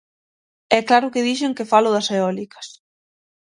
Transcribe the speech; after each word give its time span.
E 0.77 0.79
claro 0.87 1.11
que 1.13 1.25
dixen 1.27 1.55
que 1.57 1.69
falo 1.71 1.89
das 1.95 2.11
eólicas. 2.17 2.67